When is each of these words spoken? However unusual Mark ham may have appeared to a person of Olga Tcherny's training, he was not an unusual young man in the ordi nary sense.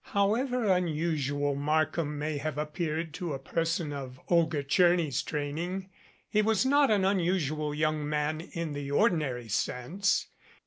However 0.15 0.65
unusual 0.65 1.53
Mark 1.53 1.95
ham 1.95 2.17
may 2.17 2.39
have 2.39 2.57
appeared 2.57 3.13
to 3.13 3.33
a 3.33 3.37
person 3.37 3.93
of 3.93 4.19
Olga 4.29 4.63
Tcherny's 4.63 5.21
training, 5.21 5.91
he 6.27 6.41
was 6.41 6.65
not 6.65 6.89
an 6.89 7.05
unusual 7.05 7.71
young 7.71 8.09
man 8.09 8.41
in 8.53 8.73
the 8.73 8.89
ordi 8.89 9.19
nary 9.19 9.47
sense. 9.47 10.25